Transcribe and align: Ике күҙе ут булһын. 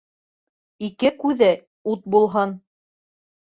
Ике 0.87 1.11
күҙе 1.21 1.51
ут 1.95 2.11
булһын. 2.19 2.59